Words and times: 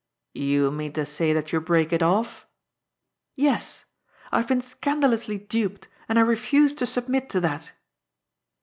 "You 0.53 0.71
mean 0.71 0.93
to 0.93 1.05
say 1.05 1.31
that 1.31 1.53
you 1.53 1.61
break 1.61 1.93
it 1.93 2.01
off?"" 2.01 2.47
Yes. 3.35 3.85
I 4.31 4.37
have 4.39 4.47
been 4.47 4.63
scandalously 4.63 5.37
duped, 5.37 5.87
and 6.09 6.17
I 6.17 6.23
refuse 6.23 6.73
to 6.73 6.87
submit 6.87 7.29
to 7.29 7.39
that." 7.41 7.73